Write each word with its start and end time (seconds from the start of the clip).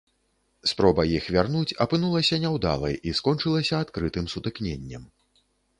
Спроба 0.71 1.05
іх 1.17 1.27
вярнуць 1.35 1.75
апынулася 1.87 2.41
няўдалай 2.47 2.95
і 3.11 3.17
скончылася 3.21 3.75
адкрытым 3.87 4.25
сутыкненнем. 4.37 5.03